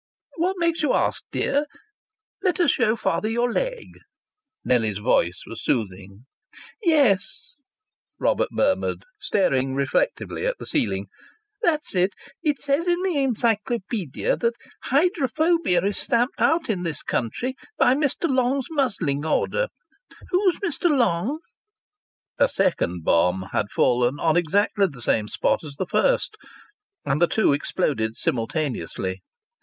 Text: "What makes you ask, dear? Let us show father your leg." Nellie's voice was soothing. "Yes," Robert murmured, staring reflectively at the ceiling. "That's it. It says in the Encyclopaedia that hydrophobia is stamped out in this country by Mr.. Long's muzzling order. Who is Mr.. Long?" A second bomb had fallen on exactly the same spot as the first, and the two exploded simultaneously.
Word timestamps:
"What 0.37 0.55
makes 0.57 0.81
you 0.81 0.93
ask, 0.95 1.21
dear? 1.31 1.67
Let 2.41 2.59
us 2.59 2.71
show 2.71 2.95
father 2.95 3.29
your 3.29 3.51
leg." 3.53 3.99
Nellie's 4.65 4.97
voice 4.97 5.43
was 5.45 5.61
soothing. 5.63 6.25
"Yes," 6.81 7.53
Robert 8.17 8.47
murmured, 8.51 9.05
staring 9.19 9.75
reflectively 9.75 10.43
at 10.47 10.57
the 10.57 10.65
ceiling. 10.65 11.05
"That's 11.61 11.93
it. 11.93 12.13
It 12.41 12.59
says 12.59 12.87
in 12.87 13.03
the 13.03 13.21
Encyclopaedia 13.21 14.35
that 14.37 14.55
hydrophobia 14.85 15.85
is 15.85 15.99
stamped 15.99 16.41
out 16.41 16.67
in 16.67 16.81
this 16.81 17.03
country 17.03 17.53
by 17.77 17.93
Mr.. 17.93 18.27
Long's 18.27 18.65
muzzling 18.71 19.23
order. 19.23 19.67
Who 20.31 20.49
is 20.49 20.57
Mr.. 20.65 20.89
Long?" 20.89 21.37
A 22.39 22.49
second 22.49 23.03
bomb 23.03 23.49
had 23.51 23.69
fallen 23.69 24.19
on 24.19 24.35
exactly 24.35 24.87
the 24.87 25.03
same 25.03 25.27
spot 25.27 25.63
as 25.63 25.75
the 25.75 25.85
first, 25.85 26.37
and 27.05 27.21
the 27.21 27.27
two 27.27 27.53
exploded 27.53 28.17
simultaneously. 28.17 29.21